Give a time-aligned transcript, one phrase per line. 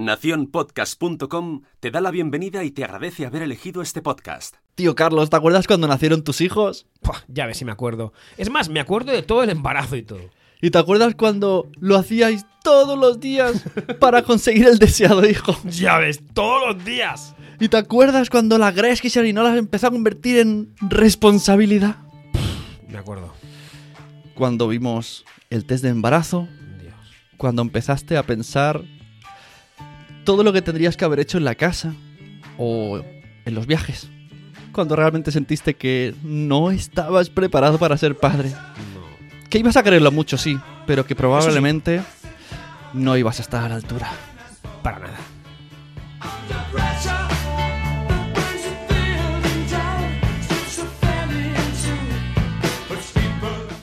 [0.00, 4.56] Naciónpodcast.com te da la bienvenida y te agradece haber elegido este podcast.
[4.74, 6.86] Tío Carlos, ¿te acuerdas cuando nacieron tus hijos?
[7.28, 8.14] Ya ves si me acuerdo.
[8.38, 10.30] Es más, me acuerdo de todo el embarazo y todo.
[10.62, 13.64] ¿Y te acuerdas cuando lo hacíais todos los días
[13.98, 15.54] para conseguir el deseado hijo?
[15.64, 17.34] Ya ves, todos los días.
[17.58, 21.96] ¿Y te acuerdas cuando la Gresh y Serinolas empezó a convertir en responsabilidad?
[22.88, 23.34] Me acuerdo.
[24.34, 26.48] Cuando vimos el test de embarazo,
[26.80, 26.94] Dios.
[27.36, 28.82] cuando empezaste a pensar
[30.30, 31.92] todo lo que tendrías que haber hecho en la casa
[32.56, 33.02] o
[33.44, 34.08] en los viajes.
[34.70, 38.50] Cuando realmente sentiste que no estabas preparado para ser padre.
[38.50, 39.48] No.
[39.48, 42.00] Que ibas a quererlo mucho, sí, pero que probablemente
[42.92, 44.08] no ibas a estar a la altura.
[44.84, 45.18] Para nada.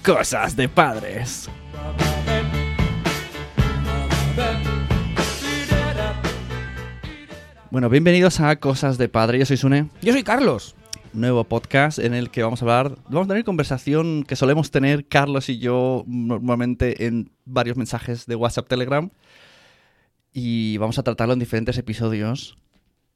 [0.02, 1.47] Cosas de padres.
[7.78, 9.38] Bueno, bienvenidos a Cosas de Padre.
[9.38, 10.74] Yo soy Sune, Yo soy Carlos.
[11.14, 15.06] nuevo podcast en el que vamos a hablar, vamos a tener conversación que solemos tener
[15.06, 19.12] Carlos y yo normalmente en varios mensajes de WhatsApp, Telegram.
[20.34, 22.58] Y vamos a tratarlo en diferentes episodios.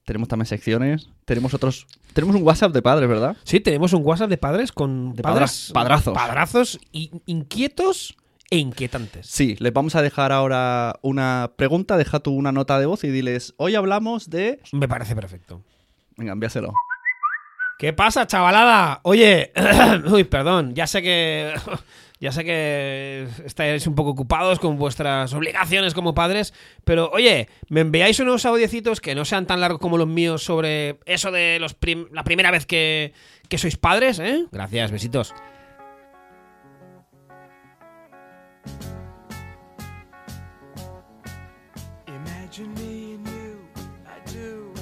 [0.05, 1.09] Tenemos también secciones.
[1.25, 1.87] Tenemos otros.
[2.13, 3.37] Tenemos un WhatsApp de padres, ¿verdad?
[3.43, 6.13] Sí, tenemos un WhatsApp de padres con De padres, padra- padrazos.
[6.13, 8.15] Padrazos y inquietos
[8.51, 9.25] e inquietantes.
[9.25, 11.97] Sí, les vamos a dejar ahora una pregunta.
[11.97, 14.59] Deja tú una nota de voz y diles: Hoy hablamos de.
[14.73, 15.63] Me parece perfecto.
[16.17, 16.71] Venga, envíaselo.
[17.79, 18.99] ¿Qué pasa, chavalada?
[19.03, 19.51] Oye,
[20.11, 21.51] uy, perdón, ya sé que
[22.19, 27.81] ya sé que estáis un poco ocupados con vuestras obligaciones como padres, pero oye, me
[27.81, 31.73] enviáis unos audiecitos que no sean tan largos como los míos sobre eso de los
[31.73, 33.13] prim- la primera vez que,
[33.49, 34.45] que sois padres, ¿eh?
[34.51, 35.33] Gracias, besitos.
[42.07, 43.59] Imagine me and you,
[44.05, 44.73] I do.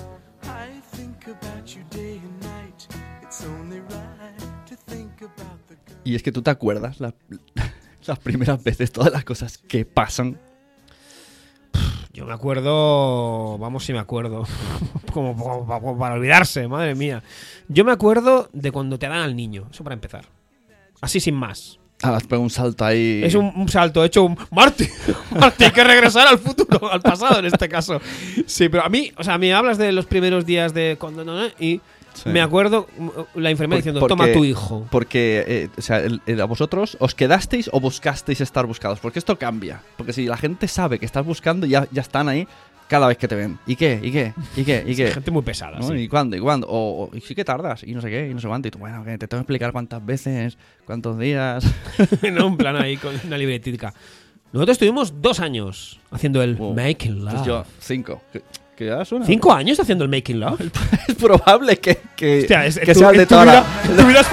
[0.43, 2.87] I think about you day and night.
[3.21, 5.97] It's only right to think about the girl.
[6.03, 7.13] Y es que tú te acuerdas la-
[8.07, 10.39] las primeras veces, todas las cosas que pasan.
[12.11, 14.45] Yo me acuerdo, vamos si me acuerdo,
[15.13, 17.21] como, como- como para olvidarse, madre mía.
[17.67, 20.25] Yo me acuerdo de cuando te dan al niño, eso para empezar.
[21.01, 21.79] Así sin más.
[22.01, 23.21] Ah, has pegado un salto ahí.
[23.23, 24.87] Es un, un salto hecho un Marty.
[25.31, 27.99] Marty, hay que regresar al futuro, al pasado en este caso.
[28.45, 31.45] Sí, pero a mí, o sea, me hablas de los primeros días de cuando no,
[31.59, 32.27] y Sí.
[32.29, 34.85] me acuerdo mm, la enfermera diciendo, porque- toma tu hijo.
[34.89, 38.99] Porque, eh, o sea, el- el- a vosotros os quedasteis o buscasteis estar buscados.
[38.99, 39.83] Porque esto cambia.
[39.95, 42.47] Porque si la gente sabe que estás buscando, ya, ya están ahí
[42.89, 43.57] cada vez que te ven.
[43.67, 43.99] ¿Y qué?
[44.03, 44.33] ¿Y qué?
[44.57, 44.83] ¿Y qué?
[44.85, 45.11] ¿Y qué?
[45.11, 45.87] Gente muy pesada, ¿no?
[45.87, 45.93] sí.
[45.93, 46.35] ¿Y cuándo?
[46.35, 46.67] ¿Y cuándo?
[46.67, 48.67] O, o- y sí que tardas, y no sé qué, y no sé cuánto.
[48.67, 51.63] Y tú, bueno, que te tengo que explicar cuántas veces, cuántos días.
[52.33, 53.93] no, en plan ahí con una libretica.
[54.51, 56.73] Nosotros estuvimos dos años haciendo el Wow.
[56.73, 57.33] Making Love.
[57.35, 58.21] Pues yo, cinco.
[58.33, 58.41] Que,
[58.75, 59.25] que ya suena.
[59.25, 60.59] ¿Cinco años haciendo el Making Love?
[61.07, 64.07] Es probable que, que, Hostia, es, que tu- sea el de toda la- vida- tu
[64.07, 64.27] vida es.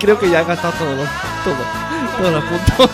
[0.00, 1.08] Creo que ya he gastado todos los,
[1.44, 1.56] todo,
[2.18, 2.90] todos los puntos.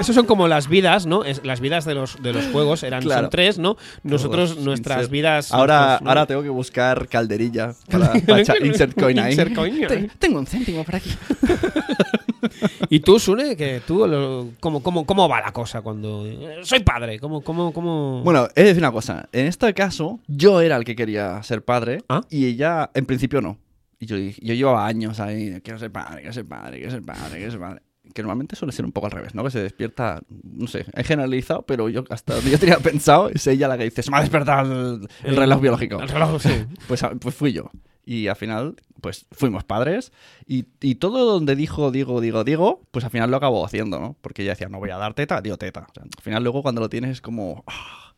[0.00, 1.24] Esos son como las vidas, ¿no?
[1.24, 3.22] Es- las vidas de los, de los juegos eran Claro.
[3.22, 3.76] son tres, ¿no?
[4.02, 5.12] Nosotros, Todos, nuestras insert.
[5.12, 5.52] vidas.
[5.52, 8.12] Ahora, ahora tengo que buscar calderilla para,
[8.64, 9.32] insert coin ahí.
[9.32, 10.10] Insert coin.
[10.18, 11.10] Tengo un céntimo por aquí.
[12.88, 13.56] ¿Y tú, Sune?
[13.56, 16.26] Que tú, lo- ¿cómo, cómo, ¿Cómo va la cosa cuando.
[16.26, 17.18] eh, soy padre?
[17.20, 18.22] ¿Cómo, cómo, cómo...
[18.24, 19.28] Bueno, he de decir una cosa.
[19.32, 22.22] En este caso, yo era el que quería ser padre ¿Ah?
[22.30, 23.58] y ella, en principio, no.
[23.98, 27.02] Y yo, dije- yo llevaba años ahí, quiero ser padre, quiero ser padre, quiero ser
[27.02, 27.82] padre, quiero ser padre.
[28.14, 29.44] Que normalmente suele ser un poco al revés, ¿no?
[29.44, 33.46] Que se despierta, no sé, he generalizado, pero yo hasta donde yo tenía pensado es
[33.46, 36.00] ella la que dice, se me ha despertado el, el reloj biológico.
[36.00, 36.50] El reloj, sí.
[36.88, 37.70] Pues, a- pues fui yo.
[38.04, 40.10] Y al final, pues fuimos padres.
[40.46, 44.16] Y, y todo donde dijo, digo, digo, digo, pues al final lo acabó haciendo, ¿no?
[44.20, 45.86] Porque ella decía, no voy a dar teta, digo teta.
[45.88, 47.62] O sea, al final luego cuando lo tienes es como...
[47.68, 48.14] ah,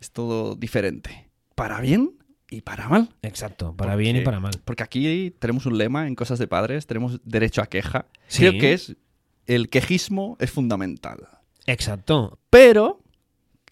[0.00, 1.30] es todo diferente.
[1.54, 2.12] Para bien
[2.50, 3.08] y para mal.
[3.22, 4.52] Exacto, para ¿Por bien y para mal.
[4.64, 8.06] Porque aquí tenemos un lema en Cosas de Padres, tenemos derecho a queja.
[8.28, 8.40] Sí.
[8.40, 8.96] Creo que es...
[9.46, 11.28] El quejismo es fundamental.
[11.66, 12.38] Exacto.
[12.50, 13.00] Pero...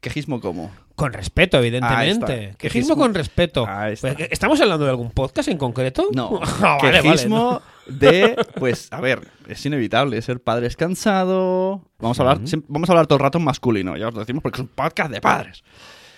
[0.01, 0.71] ¿Quejismo cómo?
[0.95, 2.55] Con respeto, evidentemente.
[2.59, 3.67] Quejismo Quejismo- con respeto.
[4.01, 6.09] Pues, ¿Estamos hablando de algún podcast en concreto?
[6.13, 11.83] No, Ah, vale, vale, quejismo de, pues, a ver, es inevitable ser padre es cansado.
[11.99, 12.39] Vamos a hablar,
[12.69, 14.69] vamos a hablar todo el rato en masculino, ya os lo decimos porque es un
[14.69, 15.65] podcast de padres.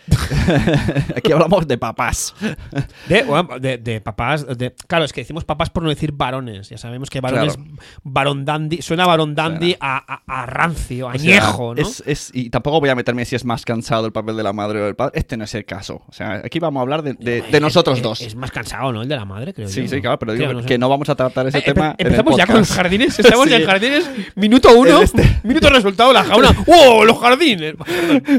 [1.17, 2.35] Aquí hablamos de papás.
[3.09, 4.47] De, bueno, de, de papás.
[4.57, 6.69] de- claro, es que decimos papás por no decir varones.
[6.69, 7.59] Ya sabemos que varón es
[8.05, 8.83] varón dandy.
[8.83, 11.83] Suena varón dandy a, a- a rancio, a O sea, añejo, ¿no?
[11.83, 14.53] es- es- y tampoco voy a meterme si es más cansado el papel de la
[14.53, 15.13] madre o del padre.
[15.19, 16.03] Este no es el caso.
[16.09, 17.17] O sea, aquí vamos a hablar de,
[17.51, 18.21] Es- nosotros es- dos.
[18.21, 19.03] Es más cansado, ¿no?
[19.03, 20.03] El de la madre, creo sí, yo, sí, ¿no?
[20.03, 20.79] claro, pero digo Creo, que, sé.
[20.79, 21.93] no vamos a tratar ese Eh, tema.
[21.93, 23.19] empe- en el empezamos ya con los jardines.
[23.19, 23.67] Estamos ya en Sí.
[23.67, 24.11] jardines.
[24.37, 25.01] Minuto uno.
[25.07, 26.55] Este- Minuto resultado, la jaula.
[26.67, 27.05] ¡Wow!
[27.05, 27.75] Los jardines.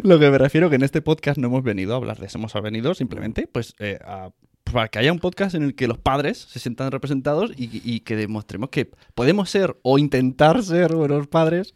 [0.03, 2.37] Lo que me refiero que en este podcast no hemos venido a hablar de eso,
[2.37, 4.31] hemos venido simplemente pues eh, a-
[4.63, 8.01] para que haya un podcast en el que los padres se sientan representados y, y
[8.01, 11.73] que demostremos que podemos ser o intentar ser buenos padres,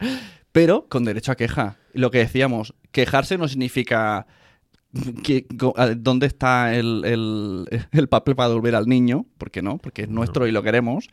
[0.51, 1.77] pero con derecho a queja.
[1.93, 4.27] Lo que decíamos, quejarse no significa
[5.23, 5.45] que,
[5.97, 10.45] dónde está el, el- el papel para devolver al niño, porque no, porque es nuestro
[10.47, 11.07] y lo queremos,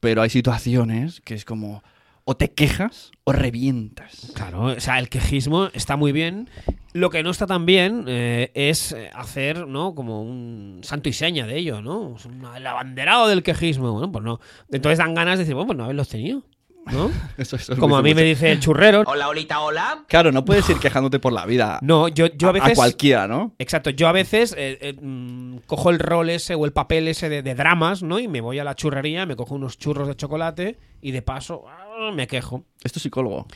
[0.00, 1.82] pero hay situaciones que es como
[2.24, 4.32] o te quejas o revientas.
[4.34, 6.48] Claro, o sea, el quejismo está muy bien.
[6.92, 9.94] Lo que no está tan bien eh, es eh, hacer, ¿no?
[9.94, 12.16] Como un santo y seña de ello, ¿no?
[12.54, 13.92] El abanderado del quejismo.
[13.92, 14.40] Bueno, pues no.
[14.70, 16.44] Entonces dan ganas de decir, bueno, pues no haberlos tenido,
[16.90, 17.10] ¿no?
[17.38, 19.02] Eso- eso es Como a mí me dice el churrero.
[19.06, 20.04] Hola, Olita, hola.
[20.08, 21.78] Claro, no puedes ir quejándote por la vida.
[21.82, 22.74] No, yo, yo a veces...
[22.74, 23.54] cualquiera, ¿no?
[23.58, 27.28] Exacto, yo a veces eh, eh, mm, cojo el rol ese o el papel ese
[27.28, 28.18] de, de dramas, ¿no?
[28.18, 31.64] Y me voy a la churrería, me cojo unos churros de chocolate y de paso
[31.68, 32.64] ah, me quejo.
[32.82, 33.46] Es tu psicólogo.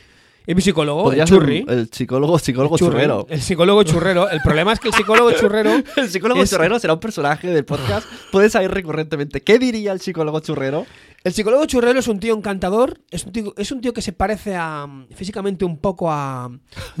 [0.49, 3.27] Y mi psicólogo, el churri, el psicólogo, psicólogo churri, churrero.
[3.29, 4.29] El psicólogo churrero.
[4.29, 7.65] El problema es que el psicólogo churrero El psicólogo Es- churrero será un personaje del
[7.65, 8.07] podcast.
[8.31, 9.41] Puedes saber recurrentemente.
[9.41, 10.85] ¿Qué diría el psicólogo churrero?
[11.27, 14.13] El psicólogo churrero es un tío encantador, es un tío, es un tío que se
[14.13, 16.49] parece a físicamente un poco a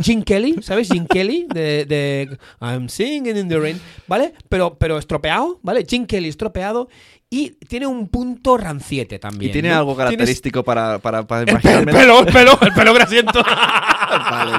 [0.01, 0.89] Jim Kelly, ¿sabes?
[0.89, 4.33] Jim Kelly de, de I'm singing in the rain, ¿vale?
[4.49, 5.85] Pero, pero estropeado, ¿vale?
[5.87, 6.89] Jim Kelly estropeado
[7.29, 9.49] y tiene un punto ranciete también.
[9.49, 9.77] y tiene ¿no?
[9.77, 11.93] algo característico para, para, para El, pe- el imaginarme.
[11.93, 13.41] pelo, el pelo, el pelo grasiento.
[14.09, 14.51] Vale.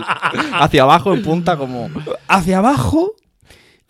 [0.53, 1.91] Hacia abajo, en punta, como.
[2.27, 3.13] Hacia abajo.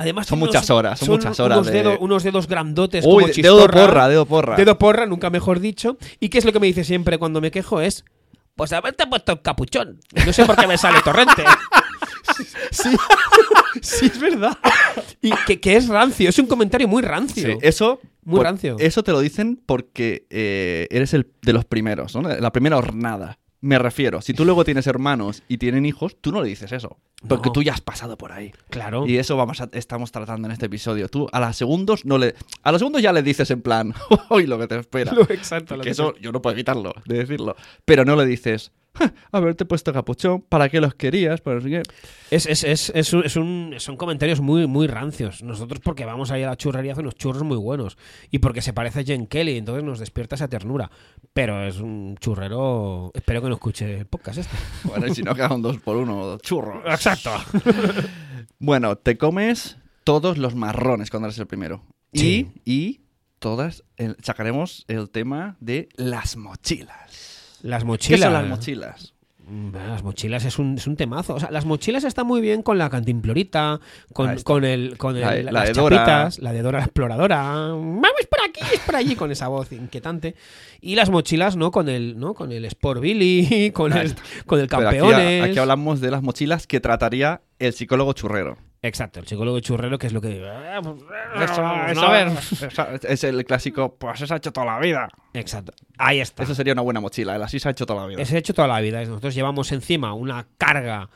[0.00, 3.26] Además, Son muchas horas, son muchas horas Unos, de- dedos, unos dedos grandotes Uy, como
[3.34, 4.54] dedo porra, dedo porra.
[4.56, 5.98] Dedo porra, nunca mejor dicho.
[6.20, 7.80] ¿Y qué es lo que me dice siempre cuando me quejo?
[7.80, 8.04] Es,
[8.54, 9.98] pues haberte puesto el capuchón.
[10.24, 11.42] No sé por qué me sale torrente.
[12.70, 12.90] sí,
[13.82, 14.56] sí, es verdad.
[15.20, 17.48] Y que, que es rancio, es un comentario muy rancio.
[17.48, 18.00] Sí, eso.
[18.22, 18.76] Muy rancio.
[18.78, 22.22] Eso te lo dicen porque eh, eres el de los primeros, ¿no?
[22.22, 23.38] La primera hornada.
[23.60, 26.98] Me refiero, si tú luego tienes hermanos y tienen hijos, tú no le dices eso.
[27.26, 27.52] Porque No.
[27.52, 28.52] tú ya has pasado por ahí.
[28.70, 29.04] Claro.
[29.06, 31.08] Y eso vamos a- estamos tratando en este episodio.
[31.08, 32.36] Tú a los segundos no le.
[32.62, 33.94] A los segundos ya le dices en plan,
[34.30, 35.12] hoy lo que te espera.
[35.14, 35.76] Lo exacto.
[35.76, 37.56] lo que eso yo no puedo evitarlo de decirlo.
[37.84, 38.87] Pero no le dices, "Ja,
[39.32, 41.40] haberte puesto capuchón, ¿para qué los querías?
[41.40, 41.82] Para no sé qué".
[42.30, 45.42] Es, es, es, es un, es un- son comentarios muy, muy rancios.
[45.42, 47.96] Nosotros porque vamos a ir a la churrería a hacer unos churros muy buenos.
[48.30, 50.90] Y porque se parece a Jen Kelly, entonces nos despierta esa ternura.
[51.32, 53.10] Pero es un churrero...
[53.14, 54.56] Espero que no escuche el podcast este.
[54.84, 56.82] Bueno, y si no quedan dos por uno, churros.
[56.86, 57.30] Exacto.
[58.60, 61.84] Bueno, te comes todos los marrones cuando eres el primero.
[62.12, 62.50] Sí.
[62.64, 63.00] Y, y
[63.38, 67.37] todas el- sacaremos el tema de las mochilas.
[67.62, 68.20] Las ¿Qué mochilas.
[68.20, 69.14] son las mochilas?
[69.50, 71.34] Mm, Las mochilas es un, es un temazo.
[71.34, 73.80] O sea, las mochilas están muy bien con la cantimplorita,
[74.12, 74.44] con, está.
[74.44, 75.96] con el, con el- La las de Dora.
[75.96, 77.42] chapitas, la de Dora la exploradora.
[77.70, 80.34] Vamos por aquí, es por allí, con esa voz inquietante.
[80.82, 81.70] Y las mochilas, ¿no?
[81.70, 82.34] Con el, ¿no?
[82.34, 84.14] Con el Sport Billy, con el,
[84.46, 85.42] con el aquí, campeones.
[85.44, 88.58] aquí hablamos de las mochilas que trataría el psicólogo churrero.
[88.80, 90.40] Exacto, el psicólogo churrero, que es lo que.
[91.42, 92.30] Eso, a ver.
[93.02, 95.08] es el clásico, pues eso ha hecho toda la vida.
[95.34, 95.72] Exacto.
[95.98, 96.44] Ahí está.
[96.44, 98.22] Eso sería una buena mochila, el así se ha hecho toda la vida.
[98.22, 99.02] Ese hecho toda la vida.
[99.04, 101.10] Nosotros llevamos encima una carga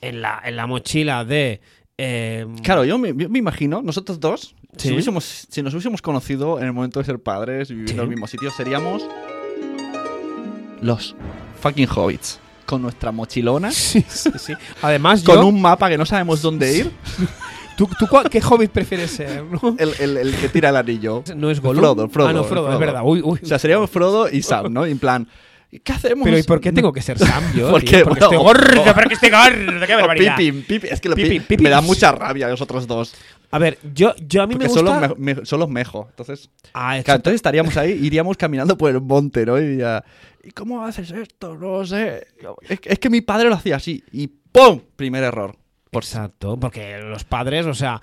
[0.00, 1.60] en la, en la mochila de.
[1.98, 4.88] eh, Claro, yo me, yo me imagino, nosotros dos, Sí.
[4.90, 7.96] si, hubiésemos- si nos hubiésemos conocido en el momento de ser padres y vivir en
[7.96, 9.04] los mismos sitios, seríamos
[10.82, 11.16] los
[11.60, 12.38] fucking hobbits.
[12.68, 14.52] Con nuestra mochilona, Sí, sí, sí.
[14.82, 15.46] Además, con yo.
[15.46, 16.92] un mapa que no sabemos dónde ir,
[17.76, 19.42] ¿Tú, tú cuál- qué hobbit prefieres ser?
[19.44, 19.74] ¿no?
[19.78, 21.22] el, el- el que tira el anillo.
[21.36, 21.80] ¿No es Gollum?
[21.82, 23.02] Frodo, Frodo, Ah, no, Frodo, es verdad.
[23.04, 23.38] Uy, uy.
[23.42, 24.84] O sea, seríamos Frodo y Sam, ¿no?
[24.84, 25.26] En plan,
[25.84, 26.24] ¿qué hacemos?
[26.24, 27.70] Pero ¿y por qué tengo que ser Sam yo?
[27.70, 28.04] Porque, tío?
[28.04, 29.86] Porque bueno, estoy gordo, porque estoy gordo.
[29.86, 30.36] ¡Qué barbaridad!
[30.36, 30.92] Pippin, Pippin.
[30.92, 31.62] Es que Pippin.
[31.62, 33.14] me da mucha rabia los otros dos.
[33.50, 35.08] A ver, yo, yo a mí me Porque son gusta.
[35.08, 36.06] los, me- me- son los mejos.
[36.10, 39.56] Entonces, Ah, Claro, entonces estaríamos ahí, iríamos caminando por el monte, ¿no?
[39.58, 40.04] Y diría,
[40.48, 41.56] ¿y cómo haces esto?
[41.56, 42.26] No sé.
[42.68, 44.02] Es, es que mi padre lo hacía así.
[44.12, 44.80] Y ¡pum!
[44.96, 45.56] Primer error.
[45.90, 48.02] Por Exacto, porque los padres, o sea,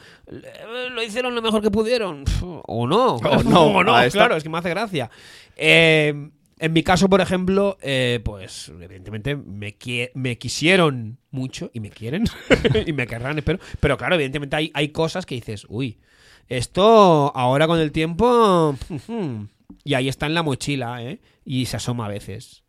[0.92, 2.24] lo hicieron lo mejor que pudieron.
[2.42, 3.16] O no.
[3.18, 5.12] O no, O no, claro, es que me hace gracia.
[5.56, 11.80] Eh, en mi caso, por ejemplo, eh, pues evidentemente me, qui- me quisieron mucho y
[11.80, 12.24] me quieren
[12.88, 13.60] y me querrán, espero.
[13.80, 16.00] Pero claro, evidentemente hay, hay cosas que dices, uy,
[16.48, 18.76] esto ahora con el tiempo...
[19.84, 21.22] Y ahí está en la mochila, ¿eh?
[21.44, 22.64] Y se asoma a veces.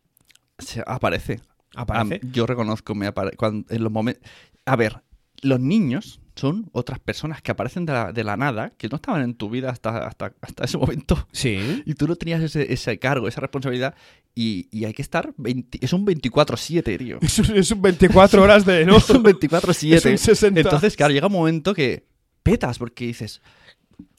[0.59, 1.41] Se aparece.
[1.75, 2.19] Aparece.
[2.31, 4.23] Yo reconozco, me apare- cuando, en los momentos...
[4.65, 5.01] A ver,
[5.41, 9.21] los niños son otras personas que aparecen de la, de la nada, que no estaban
[9.23, 11.27] en tu vida hasta, hasta, hasta ese momento.
[11.31, 11.83] Sí.
[11.85, 13.95] Y tú no tenías ese, ese cargo, esa responsabilidad.
[14.35, 15.33] Y, y hay que estar.
[15.37, 17.17] 20 es un 24-7, tío.
[17.21, 18.85] Es un, es un 24 horas de.
[18.85, 18.97] ¿no?
[18.97, 19.93] Es un 24-7.
[19.95, 20.59] Es un 60.
[20.61, 22.05] Entonces, claro, llega un momento que
[22.43, 23.41] petas porque dices.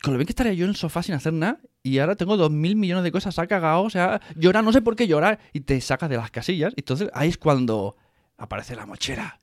[0.03, 2.37] Con lo bien que estaría yo en el sofá sin hacer nada y ahora tengo
[2.37, 5.39] dos mil millones de cosas, ha cagado, o sea, llora, no sé por qué llorar
[5.53, 6.73] y te sacas de las casillas.
[6.77, 7.97] Y entonces ahí es cuando
[8.37, 9.41] aparece la mochera.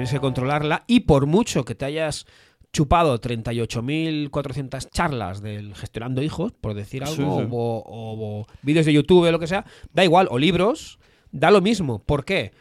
[0.00, 2.24] Tienes que controlarla y por mucho que te hayas
[2.72, 7.48] chupado 38.400 charlas del gestionando hijos, por decir algo, Sí, sí.
[7.50, 10.98] O, o- o vídeos de YouTube, o lo que sea, da igual, o libros,
[11.32, 11.98] da lo mismo.
[11.98, 12.52] ¿Por qué?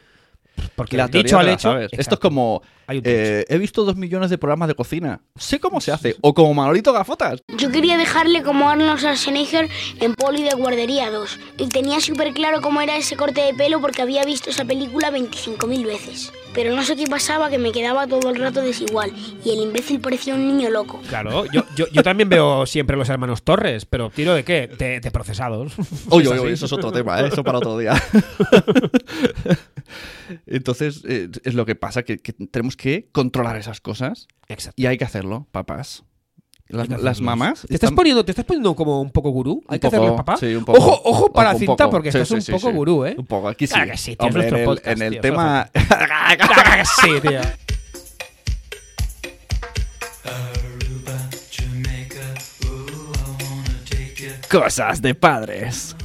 [0.76, 1.70] Porque La dicho al hecho.
[1.70, 1.90] sabes.
[1.94, 2.62] Esto es como.
[2.90, 5.22] Eh, he visto dos millones de programas de cocina.
[5.38, 6.18] Sé cómo se hace.
[6.20, 7.42] O como Manolito Gafotas.
[7.58, 9.70] Yo quería dejarle como Arnold Schwarzenegger
[10.02, 11.40] en Poli de Guardería 2.
[11.60, 15.12] Y tenía súper claro cómo era ese corte de pelo porque había visto esa película
[15.12, 16.34] 25.000 veces.
[16.54, 19.12] Pero no sé qué pasaba, que me quedaba todo el rato desigual.
[19.44, 21.00] Y el imbécil parecía un niño loco.
[21.08, 24.68] Claro, yo, yo, yo también veo siempre los hermanos Torres, pero tiro de qué?
[24.68, 25.74] De, de procesados.
[26.10, 27.28] Oye, oye, oye, eso es otro tema, ¿eh?
[27.28, 27.94] eso para otro día.
[30.46, 34.82] Entonces, eh, es lo que pasa, que, que tenemos que controlar esas cosas Exacto.
[34.82, 36.04] y hay que hacerlo, papás.
[36.70, 37.66] Las, las mamás.
[37.68, 39.64] ¿Te estás, poniendo, ¿Te estás poniendo como un poco gurú?
[39.68, 40.38] ¿Hay Un que hacerlo, poco, papá?
[40.38, 40.78] sí, un poco.
[40.78, 41.90] Ojo, ojo para la cinta, poco.
[41.90, 43.16] porque Sí, estás sí, un poco gurú, ¿eh?
[43.18, 43.74] Un poco, aquí sí.
[43.74, 45.70] Claro que sí, tío, Hombre, en el, podcast, en el tío, tema.
[45.74, 47.42] Claro que sí, tío.
[54.50, 55.96] Cosas de padres.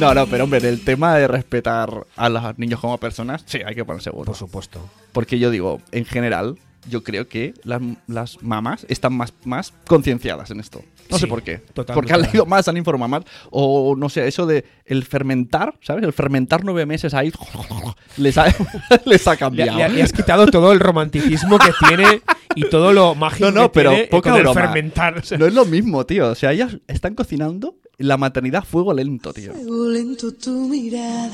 [0.00, 3.74] No, no, pero hombre, el tema de respetar a los niños como personas, sí, hay
[3.74, 4.26] que poner seguro.
[4.26, 4.80] Por supuesto.
[5.12, 6.56] Porque yo digo, en general,
[6.88, 10.82] yo creo que las, las mamás están más, más concienciadas en esto.
[11.10, 11.60] No Sí, sé por qué.
[11.92, 13.24] Porque han leído más, han informado más.
[13.50, 16.04] O no sé, eso de el fermentar, ¿sabes?
[16.04, 17.32] El fermentar nueve meses ahí
[18.16, 18.46] les ha,
[19.04, 19.76] les ha cambiado.
[19.76, 22.22] le- le has quitado todo el romanticismo que tiene
[22.54, 25.18] y todo lo mágico No, no, que pero tiene poca con el fermentar.
[25.18, 25.36] o sea.
[25.36, 26.28] No es lo mismo, tío.
[26.30, 29.52] O sea, ellas están cocinando la maternidad fuego lento, tío.
[29.88, 31.30] Lento tu mirada.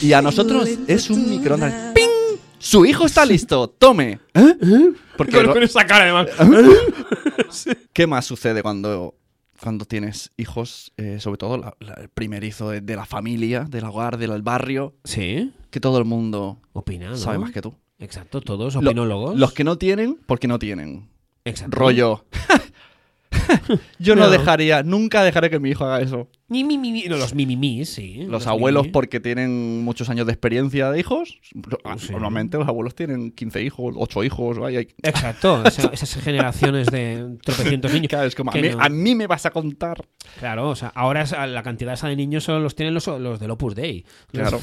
[0.00, 1.92] Y a nosotros es un microondas.
[1.94, 2.38] ¡Ping!
[2.58, 3.68] Su hijo está listo.
[3.68, 4.20] Tome.
[4.34, 4.92] ¿Eh?
[5.16, 6.28] Porque Con, lo- con esa cara, además.
[7.92, 9.14] ¿Qué más sucede cuando,
[9.60, 13.84] cuando tienes hijos, eh, sobre todo la- la- el primerizo de, de la familia, del
[13.84, 17.16] hogar, del barrio, Sí, que todo el mundo opina, ¿no?
[17.16, 17.74] sabe más que tú?
[17.98, 19.36] Exacto, todos Lo- opinólogos.
[19.36, 21.08] los que no tienen, porque no tienen.
[21.44, 21.76] Exacto.
[21.76, 22.24] Rollo.
[23.98, 24.30] Yo no, No.
[24.30, 26.28] dejaría, nunca dejaré que mi hijo haga eso.
[26.50, 27.04] Mi, mi, mi.
[27.04, 28.24] No, los mimimis, sí.
[28.26, 31.38] Los abuelos, porque tienen muchos años de experiencia de hijos.
[31.98, 32.10] Sí.
[32.12, 34.58] Normalmente los abuelos tienen 15 hijos, 8 hijos.
[34.58, 38.08] vaya, hay- Exacto, esa- esas generaciones de tropecientos niños.
[38.08, 38.80] Claro, es como, a mí, no.
[38.80, 40.02] a mí me vas a contar.
[40.38, 43.50] Claro, o sea, ahora la cantidad esa de niños solo los tienen los, los del
[43.50, 44.04] Opus Dei.
[44.32, 44.60] Claro.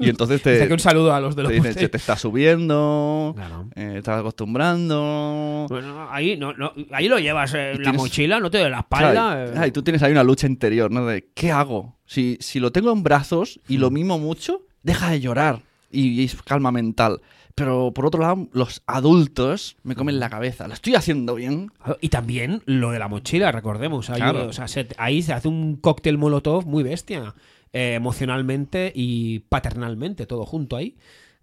[0.00, 1.74] Y entonces te, que un saludo a los del te Opus Dei.
[1.84, 3.68] se te está subiendo, Claro.
[3.74, 5.66] eh, estás acostumbrando.
[5.68, 8.80] Bueno, ahí, no, no, ahí lo llevas en la tienes- mochila, no te de la
[8.80, 9.12] espalda.
[9.12, 9.54] Claro, eh.
[9.56, 11.06] ah, y tú tienes ahí una lucha interior, ¿no?
[11.06, 11.96] De, ¿qué hago?
[12.06, 13.80] Si, si lo tengo en brazos y Hmm.
[13.80, 15.62] lo mimo mucho, deja de llorar.
[15.90, 17.20] Y, y es calma mental.
[17.54, 20.66] Pero por otro lado, los adultos me comen la cabeza.
[20.68, 21.70] ¿Lo estoy haciendo bien?
[22.00, 24.08] Y también lo de la mochila, recordemos.
[24.08, 24.46] Hay- Claro.
[24.46, 27.34] o sea, se- ahí se hace un cóctel molotov muy bestia.
[27.74, 30.94] eh, emocionalmente y paternalmente, todo junto ahí.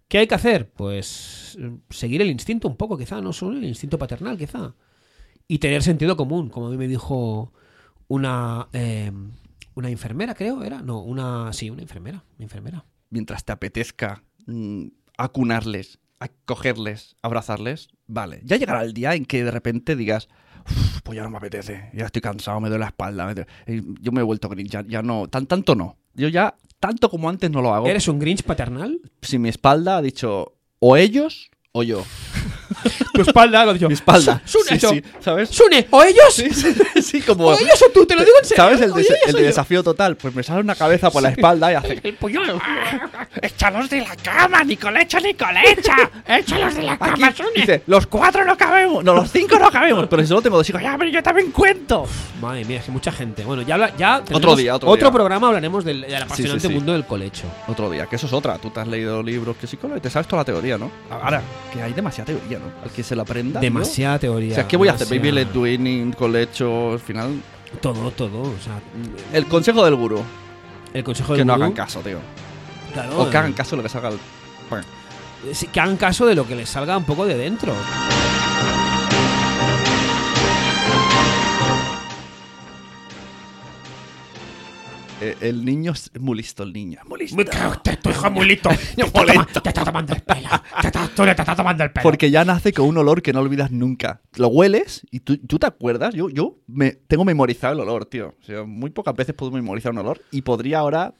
[0.06, 0.70] ¿Qué hay que hacer?
[0.70, 4.74] Pues eh, seguir el instinto un poco, quizá, no solo el instinto paternal, quizá.
[5.48, 7.52] Y tener sentido común, como a mí me dijo
[8.06, 9.10] una, eh,
[9.80, 10.80] una enfermera, creo, era.
[10.82, 11.52] No, una.
[11.52, 12.24] Sí, una enfermera.
[12.36, 12.84] Una enfermera.
[13.10, 14.86] Mientras te apetezca mm,
[15.18, 18.40] acunarles, acogerles, abrazarles, vale.
[18.44, 20.28] Ya llegará el día en que de repente digas,
[20.66, 23.26] "Uf, pues ya no me apetece, ya estoy cansado, me duele la espalda.
[23.26, 23.50] me duele".
[23.66, 25.96] Eh, Yo me he vuelto grinch, ya, ya no, tan, tanto no.
[26.14, 27.86] Yo ya, tanto como antes no lo hago.
[27.86, 29.00] ¿Eres un Grinch paternal?
[29.22, 32.04] Si mi espalda ha dicho o ellos o yo.
[33.14, 33.88] tu espalda, lo dicho.
[33.88, 34.40] Mi espalda.
[34.44, 34.90] Sune, Sí, yo.
[34.90, 35.48] sí, ¿sabes?
[35.50, 36.42] Sune, o ellos.
[37.02, 37.46] Sí, como.
[37.48, 38.64] O ellos o tú, te lo digo en serio.
[38.64, 40.16] ¿Sabes el, desafío total?
[40.16, 42.00] Pues me sale una cabeza por la espalda y hace.
[42.02, 42.16] El.
[43.42, 45.96] ¡Échalos de la cama, Nicolecha, Nicolecha!
[46.26, 47.50] ¡Échalos de la cama, Aquí, Sune!
[47.54, 50.68] dice, los cuatro no cabemos, no, los cinco no cabemos, pero si solo tengo dos
[50.68, 52.06] hijos, ya, pero yo también cuento.
[52.40, 53.44] Madre mía, es que mucha gente.
[53.44, 55.10] Bueno, ya, habla- ya Otro día, otro día.
[55.10, 57.44] programa hablaremos del, del apasionante mundo del colecho.
[57.68, 58.58] Otro día, que eso es otra.
[58.58, 60.90] Tú te has leído libros que psicólogo y te sabes toda la teoría, ¿no?
[61.10, 62.69] Ahora, que hay demasiada teoría, ¿no?
[62.84, 63.60] Al que se la aprenda.
[63.60, 64.52] Demasiada teoría.
[64.52, 65.08] O sea, ¿qué voy a hacer?
[65.08, 67.40] Baby led doing, colecho, al final.
[67.80, 68.42] Todo, todo.
[68.42, 68.80] O sea,
[69.32, 70.22] El consejo del gurú.
[70.94, 72.18] el consejo Que del no gurú, hagan caso, tío.
[72.92, 74.18] claro, O que hagan caso de lo que salga el.
[75.54, 77.72] Sí, que hagan caso de lo que les salga un poco de dentro.
[85.20, 87.00] El niño es muy listo, el niño.
[87.06, 87.36] Muy listo.
[88.02, 88.70] Tu hijo mulito.
[88.70, 90.48] Te está te está tomando el pelo.
[90.80, 92.02] Te está, tú le te está tomando el pelo.
[92.02, 94.22] Porque ya nace con un olor que no olvidas nunca.
[94.36, 96.14] Lo hueles y tú, tú te acuerdas.
[96.14, 98.34] Yo, yo me tengo memorizado el olor, tío.
[98.40, 100.22] O sea, muy pocas veces puedo memorizar un olor.
[100.30, 101.14] Y podría ahora,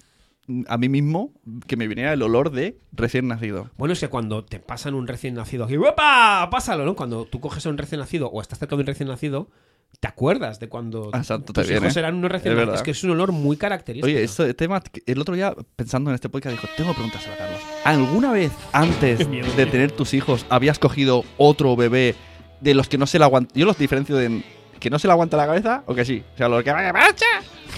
[0.46, 1.32] mm, a mí mismo,
[1.66, 3.70] que me viniera el olor de recién nacido.
[3.76, 6.48] Bueno, es que cuando te pasan un recién nacido aquí, ¡opa!
[6.50, 6.96] Pásalo, ¿no?
[6.96, 9.50] Cuando tú coges a un recién nacido o estás cerca de un recién nacido,
[9.98, 13.10] te acuerdas de cuando Exacto, te tus hijos eran unos recién Es que es un
[13.10, 14.06] olor muy característico.
[14.06, 17.38] Oye, este tema, el otro día, pensando en este podcast, dijo, tengo que preguntárselo a
[17.38, 17.60] Carlos.
[17.84, 19.18] ¿Alguna vez antes
[19.56, 22.14] de tener tus hijos habías cogido otro bebé
[22.60, 23.52] de los que no se le aguanta?
[23.54, 24.42] Yo los diferencio de
[24.78, 26.22] que no se le aguanta la cabeza o que sí.
[26.34, 27.26] O sea, los que vaya marcha.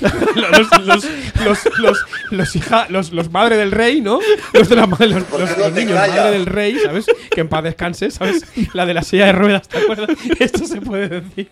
[0.37, 1.05] los, los,
[1.45, 1.99] los, los,
[2.31, 4.21] los, hija- los, los madre del rey, ¿no?
[4.53, 7.07] Los de la los, los- los niños madre del rey, ¿sabes?
[7.31, 8.45] Que en paz descanse, ¿sabes?
[8.75, 10.11] La de la silla de ruedas, ¿te acuerdas?
[10.39, 11.49] Esto se puede decir.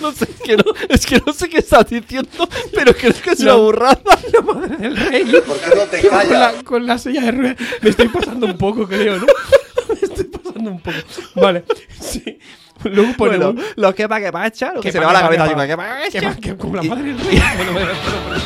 [0.00, 3.30] No sé, es que no, es que no sé qué estás diciendo, pero creo que
[3.30, 3.62] es una No.
[3.62, 4.00] burrada.
[4.32, 5.24] La madre del rey.
[5.24, 6.22] ¿Por qué no te callas?
[6.28, 7.56] Con la, con la silla de ruedas.
[7.80, 9.26] Me estoy pasando un poco, creo, ¿no?
[9.88, 10.96] Me estoy pasando un poco.
[11.36, 11.64] Vale,
[12.00, 12.38] sí.
[12.84, 13.54] Luego ponemos.
[13.54, 15.44] Bueno, lo que va que marcha, lo que, Que se le va la cabeza pa-
[15.44, 15.66] así, que va
[16.10, 17.40] que va- que como la madre del rey.
[17.56, 17.88] Bueno, bueno,
[18.28, 18.42] bueno.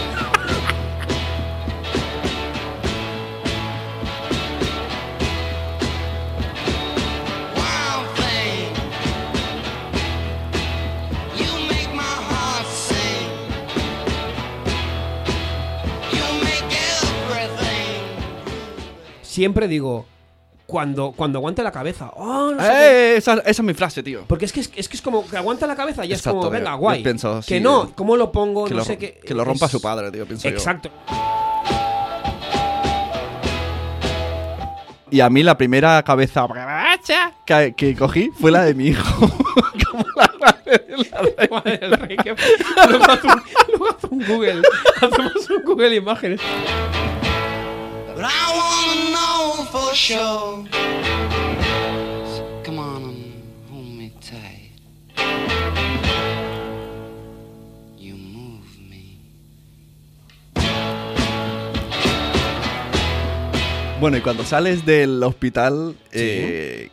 [19.22, 20.06] Siempre digo,
[20.66, 22.10] cuando, cuando aguante la cabeza.
[22.16, 22.68] Oh, no sé.
[22.72, 24.24] Eh, esa, esa es mi frase, tío.
[24.26, 26.38] Porque es que es, es que es como que aguanta la cabeza y es Exacto,
[26.40, 27.02] como, venga, Yo guay.
[27.02, 28.64] pienso, sí, que no, ¿cómo lo pongo?
[28.64, 29.20] Que no lo, sé qué.
[29.24, 30.54] que lo rompa es- su padre, tío, pienso yo.
[30.56, 30.90] Exacto.
[35.08, 36.46] Y a mí la primera cabeza
[37.46, 39.28] que, que cogí fue la de mi hijo.
[39.90, 42.34] Como la madre de la Madre del rey, qué-
[42.88, 44.62] luego, haz un, luego haz un Google.
[44.96, 46.40] Hacemos un Google Imágenes.
[48.16, 50.64] But I wanna know for sure.
[52.34, 54.72] So come on and hold me tight.
[57.98, 59.18] You move me.
[64.00, 66.88] Bueno, y cuando sales del hospital, eh,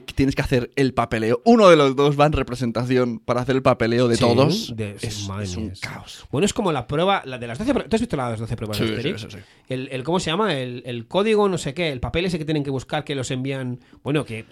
[0.00, 1.42] que tienes que hacer el papeleo.
[1.44, 4.76] Uno de los dos va en representación para hacer el papeleo de Sí, todos.
[4.76, 6.26] de- es, un caos.
[6.32, 7.90] Bueno, es como la prueba, la de las 12 pruebas.
[7.90, 9.20] ¿Tú has visto las 12 pruebas Sí, de sí, Asterix?
[9.20, 9.38] sí, sí.
[9.68, 10.54] El, el- ¿Cómo se llama?
[10.54, 13.30] El, el código, no sé qué, el papel ese que tienen que buscar, que los
[13.30, 13.78] envían.
[14.02, 14.44] Bueno, que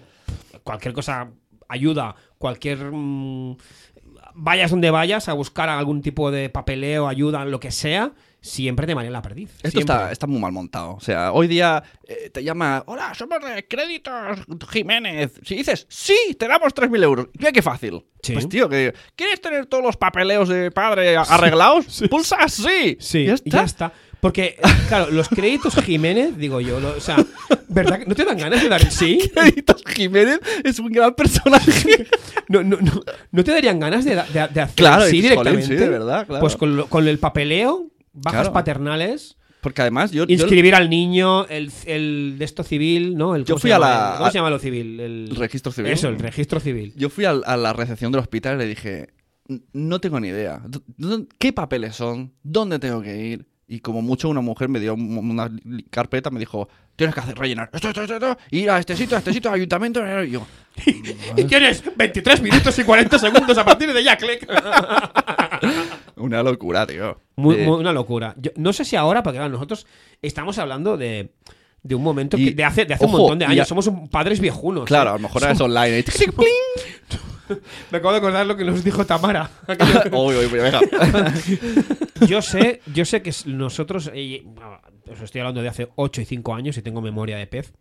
[0.63, 1.29] cualquier cosa
[1.67, 2.91] ayuda, cualquier.
[2.91, 3.57] mm,
[4.33, 8.95] vayas donde vayas a buscar algún tipo de papeleo, ayuda, lo que sea, siempre te
[8.95, 9.49] marean la perdiz.
[9.57, 9.81] Esto Siempre.
[9.81, 10.95] está, está muy mal montado.
[10.95, 14.39] O sea, hoy día eh, te llama, hola, somos de Créditos
[14.71, 15.33] Jiménez.
[15.43, 17.27] Si dices, sí, te damos 3.000 euros.
[17.37, 18.03] Mira qué fácil.
[18.23, 18.33] Sí.
[18.33, 22.03] Pues tío, que ¿quieres tener todos los papeleos de padre arreglados?
[22.09, 22.97] Pulsa sí.
[22.99, 23.49] Sí, ya está.
[23.49, 23.93] ya está.
[24.19, 24.55] Porque,
[24.87, 27.17] claro, los créditos Jiménez, digo yo, lo- o sea,
[27.69, 27.97] ¿verdad?
[27.99, 29.17] que ¿No te dan ganas de dar el sí?
[29.33, 32.07] Créditos Jiménez es un gran personaje.
[32.47, 32.91] No, no, no,
[33.31, 35.67] ¿no te darían ganas de, de- de hacer Claro, el sí dices, "Jolín, directamente?
[35.77, 36.41] sí, de verdad, claro.
[36.41, 38.53] Pues con, lo- con el papeleo, bajas Claro.
[38.53, 43.35] paternales, Porque además yo, yo, inscribir al niño, el, el de esto civil, ¿no?
[43.35, 44.99] El, Yo ¿cómo se fui a la- ¿Cómo se llama lo civil?
[44.99, 45.91] El, registro civil.
[45.91, 46.93] Eso, el registro civil.
[46.95, 49.09] yo fui a, la recepción del hospital y le dije,
[49.47, 50.63] "N- no tengo ni idea.
[51.37, 52.33] ¿Qué papeles son?
[52.43, 53.47] ¿Dónde tengo que ir?
[53.73, 55.49] Y como mucho una mujer me dio un- una
[55.89, 59.15] carpeta, me dijo, tienes que hacer rellenar esto, esto, esto, esto, ir a este sitio,
[59.15, 60.01] a este sitio, al ayuntamiento.
[60.25, 60.45] Y yo,
[61.37, 64.45] Y tienes 23 minutos y 40 segundos a partir de ya, click.
[66.17, 67.17] una locura, tío.
[67.37, 68.35] Muy, Eh, muy- una locura.
[68.37, 69.87] Yo, no sé si ahora, porque claro, nosotros
[70.21, 71.31] estamos hablando de,
[71.81, 73.69] de un momento Y, que de hace, de hace un montón de años.
[73.69, 74.83] Somos padres viejunos.
[74.85, 75.13] Claro, ¿eh?
[75.13, 76.03] a lo mejor es online.
[76.35, 77.21] pling.
[77.91, 79.49] Me acabo de acordar lo que nos dijo Tamara.
[80.11, 80.79] Uy, uy, uy, venga.
[82.27, 84.45] yo sé, yo sé que nosotros, eh,
[85.11, 87.73] os estoy hablando de hace 8 y 5 años y tengo memoria de pez.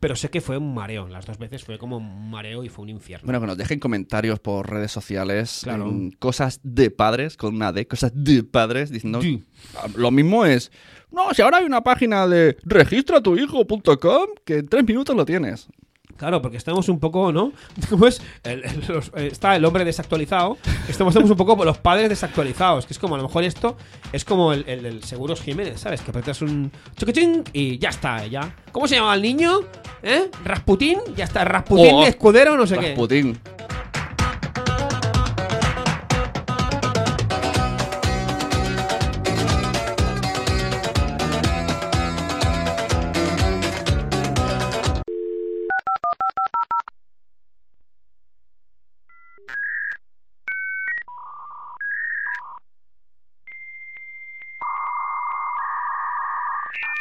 [0.00, 1.06] Pero sé que fue un mareo.
[1.06, 3.24] Las dos veces fue como un mareo y fue un infierno.
[3.26, 5.60] Bueno, que nos dejen comentarios por redes sociales.
[5.62, 5.86] Claro.
[5.88, 9.22] en cosas de padres, con una D, cosas de padres, diciendo.
[9.22, 9.44] Sí.
[9.76, 10.72] "Ah, Lo mismo es.
[11.12, 15.68] No, si ahora hay una página de registratuhijo.com que en tres minutos lo tienes.
[16.16, 17.52] Claro, porque estamos un poco, ¿no?
[17.98, 20.56] Pues el- el- los- eh, está el hombre desactualizado.
[20.88, 22.86] Estamos, estamos un poco los padres desactualizados.
[22.86, 23.76] Que es como, a lo mejor esto
[24.12, 26.00] es como el, el, Seguros Jiménez, ¿sabes?
[26.00, 28.54] Que apretas un choquetín y ya está, ya.
[28.72, 29.60] ¿Cómo se llama el niño?
[30.02, 30.30] ¿Eh?
[30.44, 31.44] Rasputín, ya está.
[31.44, 32.88] Rasputín Oh, de escudero, no sé qué.
[32.88, 33.38] Rasputín.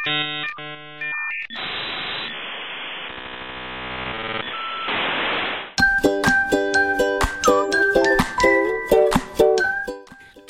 [0.05, 0.11] ¿Qué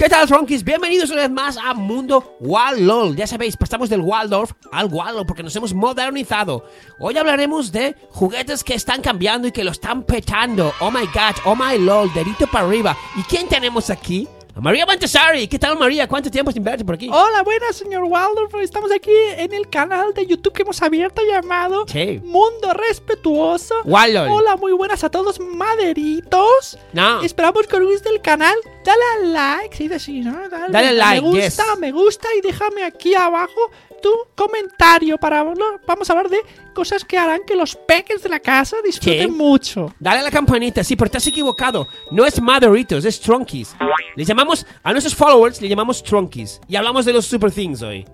[0.10, 0.66] tal, Tronkies?
[0.66, 3.16] Bienvenidos una vez más a Mundo Waldorf.
[3.16, 6.66] Ya sabéis, pasamos del Waldorf al Waldorf porque nos hemos modernizado.
[7.00, 10.74] Hoy hablaremos de juguetes que están cambiando y que lo están petando.
[10.82, 12.98] Oh my god, oh my lol, dedito para arriba.
[13.16, 14.28] ¿Y quién tenemos aquí?
[14.62, 15.48] María Montessori.
[15.48, 16.08] ¿Qué tal, María?
[16.08, 17.10] ¿Cuánto tiempo sin verte por aquí?
[17.12, 18.54] Hola, buenas, señor Waldorf.
[18.62, 22.22] Estamos aquí en el canal de YouTube que hemos abierto llamado Sí.
[22.24, 23.76] Mundo Respetuoso.
[23.84, 24.32] Waldorf.
[24.32, 26.78] Hola, muy buenas a todos, maderitos.
[26.94, 27.22] No.
[27.22, 28.56] Esperamos que os guste el canal.
[28.86, 30.48] Dale al like, sí, sí, ¿no?
[30.48, 31.80] Dale, Dale al like, Me gusta, yes.
[31.80, 33.60] me gusta y déjame aquí abajo
[34.02, 36.38] tu comentario para vamos a hablar de
[36.76, 39.36] cosas que harán que los peques de la casa disfruten ¿Qué?
[39.36, 39.94] mucho.
[40.00, 41.88] Dale a la campanita, sí, pero te has equivocado.
[42.12, 43.76] No es Maderitos, es Tronkies.
[44.16, 46.62] Le llamamos, a nuestros followers le llamamos Tronkies.
[46.68, 48.06] Y hablamos de los Super Things hoy.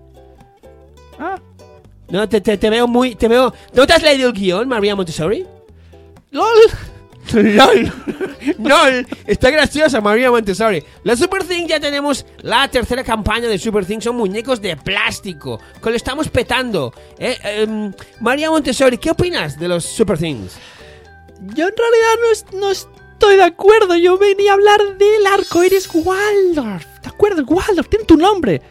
[1.19, 1.37] Ah,
[2.09, 3.15] No, te, te, te veo muy.
[3.15, 3.53] Te veo.
[3.73, 5.45] ¿No te has leído el guion, María Montessori?
[6.31, 6.57] LOL.
[7.33, 7.91] ¡LOL!
[8.59, 9.07] ¡LOL!
[9.25, 10.83] Está graciosa María Montessori.
[11.03, 13.99] La Super Thing ya tenemos la tercera campaña de Super Thing.
[13.99, 15.59] Son muñecos de plástico.
[15.81, 16.93] Que lo estamos petando.
[17.17, 20.53] Eh, em, María Montessori, ¿qué opinas de los Super Things?
[21.55, 23.95] Yo en realidad no, no estoy de acuerdo.
[23.95, 26.85] Yo venía a hablar del arco iris Waldorf.
[27.01, 27.43] ¿De acuerdo?
[27.43, 28.61] Waldorf, tiene tu nombre.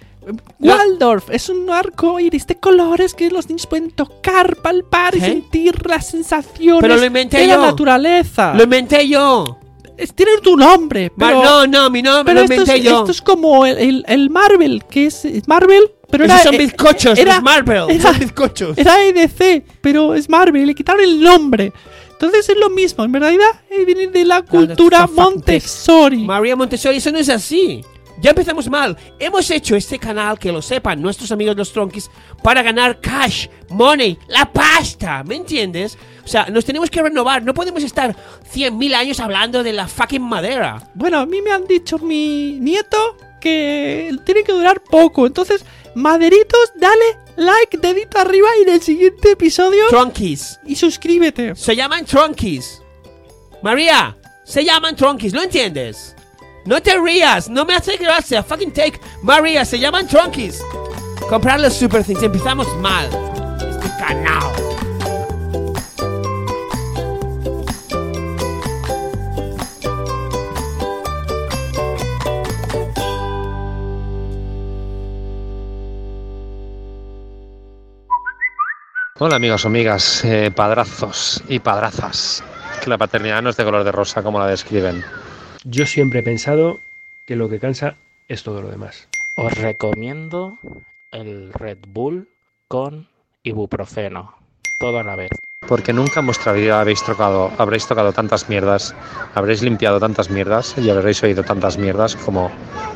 [0.58, 5.22] Waldorf es un arco iris de colores que los niños pueden tocar, palpar y ¿Eh?
[5.26, 7.62] sentir las sensaciones Pero lo inventé de la yo.
[7.62, 8.54] naturaleza.
[8.54, 9.58] Lo inventé yo.
[9.96, 13.00] Es- tiene tu nombre, pero, no, no, mi nombre pero lo esto, inventé es, yo.
[13.00, 16.54] esto es como el, el- el Marvel, que es es Marvel, pero Esos era, son
[16.54, 17.84] eh, bizcochos, era- los Marvel.
[17.90, 18.78] era- son bizcochos.
[18.78, 21.72] Era EDC, pero es Marvel, le quitaron el nombre.
[22.12, 26.18] Entonces es lo mismo, en verdad eh, viene de la cultura Montessori.
[26.24, 27.82] María Montessori, eso no es así.
[28.20, 28.96] Ya empezamos mal.
[29.18, 32.10] Hemos hecho este canal, que lo sepan nuestros amigos los Tronkies,
[32.42, 35.24] para ganar cash, money, la pasta.
[35.24, 35.96] ¿Me entiendes?
[36.24, 37.42] O sea, nos tenemos que renovar.
[37.42, 38.14] No podemos estar
[38.52, 40.90] 100.000 años hablando de la fucking madera.
[40.94, 45.26] Bueno, a mí me han dicho mi nieto que tiene que durar poco.
[45.26, 49.88] Entonces, maderitos, dale like, dedito arriba y en el siguiente episodio.
[49.88, 50.60] Tronkies.
[50.66, 51.56] y suscríbete.
[51.56, 52.82] Se llaman Tronkies.
[53.62, 56.16] María, se llaman Tronkies, ¿lo entiendes?
[56.64, 58.42] No te rías, no me hace gracia.
[58.42, 59.00] Fucking take.
[59.22, 60.62] María, se llaman Tronkies.
[61.28, 62.22] Comprar los Super Things.
[62.22, 63.06] Empezamos mal.
[63.58, 64.52] Este canal.
[79.22, 82.42] Hola amigos amigas, eh, padrazos y padrazas.
[82.82, 85.04] Que la paternidad no es de color de rosa como la describen.
[85.64, 86.80] Yo siempre he pensado
[87.26, 87.96] que lo que cansa
[88.28, 89.08] es todo lo demás.
[89.34, 90.58] Os recomiendo
[91.12, 92.30] el Red Bull
[92.66, 93.08] con
[93.42, 94.34] ibuprofeno.
[94.78, 95.28] Todo a la vez.
[95.68, 98.94] Porque nunca en vuestra vida habéis tocado, habréis tocado tantas mierdas,
[99.34, 102.50] habréis limpiado tantas mierdas y habréis oído tantas mierdas como,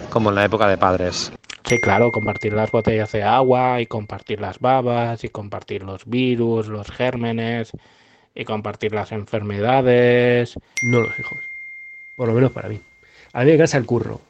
[0.09, 1.33] como en la época de padres.
[1.64, 6.68] Sí, claro, compartir las botellas de agua y compartir las babas y compartir los virus,
[6.68, 7.72] los gérmenes
[8.35, 10.55] y compartir las enfermedades.
[10.83, 11.54] No los hijos.
[12.16, 12.81] Por lo menos para mí.
[13.33, 14.20] A mí me cansa el curro,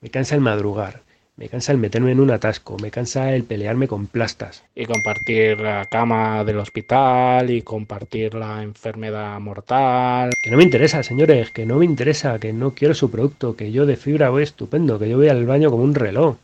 [0.00, 1.02] me cansa el madrugar,
[1.36, 4.62] me cansa el meterme en un atasco, me cansa el pelearme con plastas.
[4.74, 10.30] Y compartir la cama del hospital y compartir la enfermedad mortal.
[10.42, 13.72] Que no me interesa, señores, que no me interesa, que no quiero su producto, que
[13.72, 16.36] yo de fibra voy estupendo, que yo voy al baño como un reloj.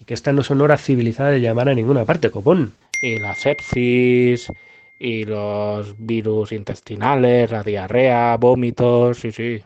[0.00, 2.72] Y que estas no son horas civilizadas de llamar a ninguna parte, copón.
[3.02, 4.50] Y la sepsis
[4.98, 9.62] y los virus intestinales, la diarrea, vómitos, sí, sí.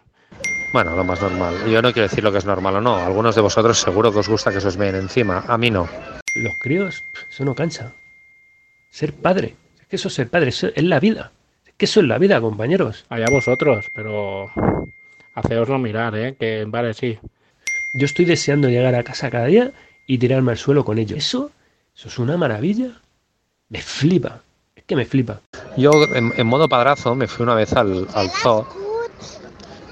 [0.73, 1.55] Bueno, lo más normal.
[1.71, 2.97] Yo no quiero decir lo que es normal o no.
[2.97, 5.45] Algunos de vosotros seguro que os gusta que se os vean encima.
[5.49, 5.89] A mí no.
[6.35, 7.93] Los críos, eso no cansa.
[8.91, 9.55] Ser padre,
[9.89, 11.33] Que eso es ser padre, eso es la vida.
[11.77, 13.07] Que eso es la vida, compañeros.
[13.09, 14.51] Allá vosotros, pero
[15.35, 16.37] haceoslo mirar, ¿eh?
[16.39, 17.19] Que vale, sí.
[17.95, 19.73] Yo estoy deseando llegar a casa cada día
[20.07, 21.19] y tirarme al suelo con ellos.
[21.19, 21.51] Eso,
[21.97, 23.01] eso es una maravilla.
[23.71, 24.43] Me flipa.
[24.77, 25.41] Es que me flipa.
[25.77, 28.67] Yo, en, en modo padrazo, me fui una vez al, al zoo.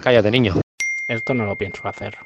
[0.02, 0.60] Cállate, niño.
[1.08, 2.18] Esto no lo pienso hacer.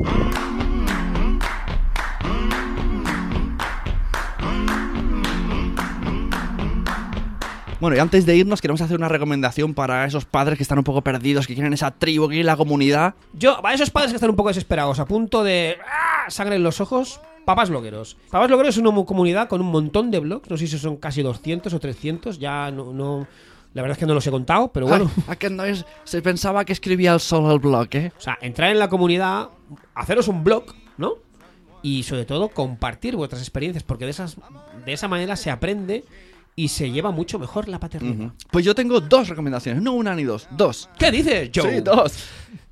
[7.80, 10.84] Bueno, y antes de irnos, queremos hacer una recomendación para esos padres que están un
[10.84, 13.14] poco perdidos, que quieren esa tribu, que quieren la comunidad.
[13.32, 16.28] Yo, para esos padres que están un poco desesperados, a punto de ¡ah!
[16.28, 18.18] sangre en los ojos, Papás Blogueros.
[18.30, 20.98] Papás Blogueros es una mu- comunidad con un montón de blogs, no sé si son
[20.98, 23.26] casi 200 o 300, ya no, no-
[23.72, 25.10] la verdad es que no los he contado, pero bueno.
[25.16, 28.12] Ay, aquest no es, se pensaba que escribía el solo el blog, ¿eh?
[28.18, 29.50] O sea, entrar en la comunidad,
[29.94, 30.64] haceros un blog,
[30.96, 31.14] ¿no?
[31.82, 34.36] Y sobre todo compartir vuestras experiencias, porque de, esas,
[34.84, 36.04] de esa manera se aprende
[36.56, 38.32] y se lleva mucho mejor la paternidad.
[38.50, 40.90] Pues yo tengo dos recomendaciones, no una ni dos, dos.
[40.98, 41.76] ¿Qué dices, Joe?
[41.76, 42.12] Sí, dos.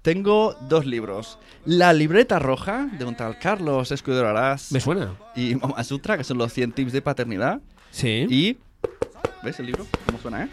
[0.03, 1.39] Tengo dos libros.
[1.65, 5.15] La libreta roja, de un tal Carlos Escudero Arás Me suena.
[5.37, 7.61] y Mama Sutra, que son los 100 tips de paternidad.
[7.91, 8.27] Sí.
[8.29, 8.57] Y...
[9.43, 9.87] ¿Ves el libro?
[10.07, 10.49] ¿Cómo suena, eh?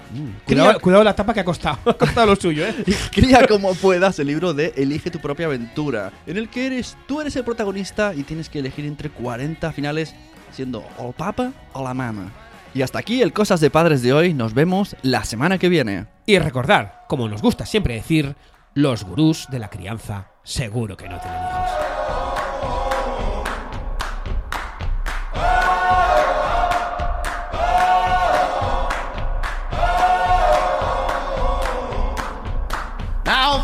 [0.46, 1.80] Cuidado, cuidado la tapa que ha costado.
[1.86, 2.76] Ha costado lo suyo, ¿eh?
[3.12, 7.22] Cría como puedas el libro de Elige tu propia aventura, en el que eres tú
[7.22, 10.16] eres el protagonista y tienes que elegir entre 40 finales
[10.52, 12.32] siendo o el papa o la mama.
[12.74, 16.08] Y hasta aquí el Cosas de Padres de hoy, nos vemos la semana que viene.
[16.26, 18.36] Y recordar, como nos gusta siempre decir,
[18.74, 21.85] los gurús de la crianza seguro que no tienen hijos.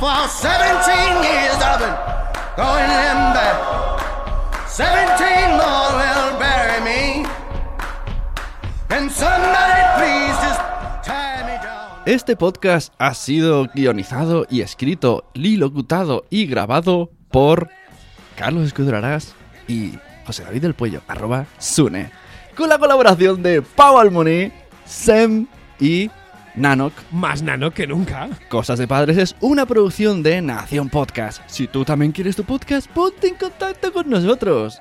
[0.02, 1.94] For 17 years I've been
[2.58, 3.54] going limber.
[4.66, 7.24] 17 more will bury me.
[8.90, 10.60] Can somebody please just
[11.06, 12.02] tie me down?
[12.08, 17.70] Este podcast ha sido guionizado y escrito, y locutado y grabado por
[18.36, 19.36] Carlos Escudero Arás
[19.68, 22.10] y José David del Puello, arroba Sune.
[22.58, 24.52] Con la colaboración de Pau Almoni,
[24.84, 25.46] Sem
[25.80, 26.10] y
[26.56, 26.94] Nanok.
[27.12, 28.30] Más nano que nunca.
[28.50, 31.42] Cosas de Padres es una producción de Nación Podcast.
[31.48, 34.80] Si tú también quieres tu podcast, ponte en contacto con nosotros.